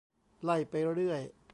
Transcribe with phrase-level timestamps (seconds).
[0.43, 1.21] ไล่ไปเรื่อย